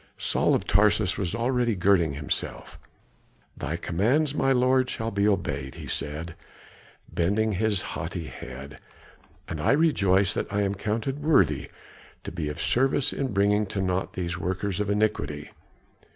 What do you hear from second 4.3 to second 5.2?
my lord, shall